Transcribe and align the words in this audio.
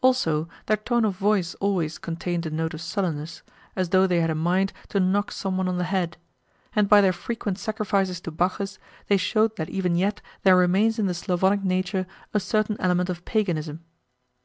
Also, 0.00 0.48
their 0.66 0.76
tone 0.76 1.04
of 1.04 1.16
voice 1.16 1.56
always 1.56 1.98
contained 1.98 2.46
a 2.46 2.50
note 2.50 2.72
of 2.72 2.80
sullenness, 2.80 3.42
as 3.74 3.88
though 3.88 4.06
they 4.06 4.20
had 4.20 4.30
a 4.30 4.34
mind 4.36 4.72
to 4.90 5.00
knock 5.00 5.32
some 5.32 5.56
one 5.56 5.66
on 5.66 5.76
the 5.76 5.82
head; 5.82 6.16
and 6.72 6.88
by 6.88 7.00
their 7.00 7.12
frequent 7.12 7.58
sacrifices 7.58 8.20
to 8.20 8.30
Bacchus 8.30 8.78
they 9.08 9.16
showed 9.16 9.56
that 9.56 9.70
even 9.70 9.96
yet 9.96 10.20
there 10.44 10.54
remains 10.54 11.00
in 11.00 11.06
the 11.06 11.14
Slavonic 11.14 11.64
nature 11.64 12.06
a 12.32 12.38
certain 12.38 12.76
element 12.80 13.10
of 13.10 13.24
paganism. 13.24 13.82